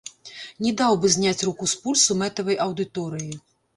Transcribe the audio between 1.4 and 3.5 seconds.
руку з пульсу мэтавай аўдыторыі.